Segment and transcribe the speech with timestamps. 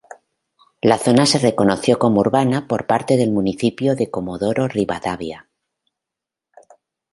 [0.81, 5.47] La zona se reconoció como urbana por parte del municipio de Comodoro Rivadavia.